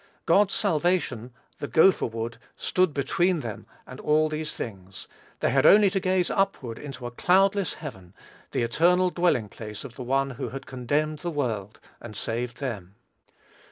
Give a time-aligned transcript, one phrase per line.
[0.25, 5.07] God's salvation the "gopher wood," stood between them and all these things.
[5.41, 8.15] They had only to gaze upward into a cloudless heaven,
[8.49, 12.95] the eternal dwelling place of the One who had condemned the world, and saved them.